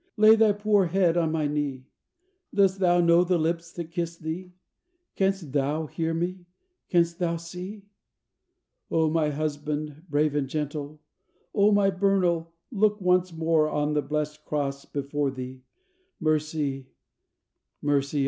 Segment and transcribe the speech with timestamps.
[0.17, 1.85] lay thy poor head on my knee;
[2.55, 4.51] Dost thou know the lips that kiss thee?
[5.15, 6.47] Cans't thou hear me?
[6.89, 7.85] Cans't thou see?
[8.89, 11.01] Oh, my husband, brave and gentle!
[11.53, 15.61] O my Bernal, look once more On the blessed cross before thee!
[16.19, 16.87] Mercy!
[17.79, 18.19] Mercy!